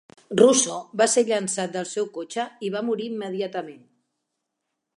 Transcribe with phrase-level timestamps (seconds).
[0.39, 3.85] Russo va ser llençat del seu cotxe i va morir immediatament.